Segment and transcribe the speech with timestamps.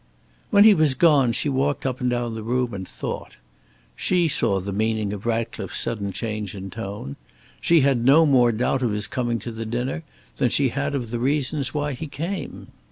[0.49, 3.37] When he was gone, she walked up and down the room and thought.
[3.95, 7.17] She saw the meaning of Ratcliffe's sudden change in tone.
[7.61, 10.01] She had no more doubt of his coming to the dinner
[10.37, 12.69] than she had of the reason why he came.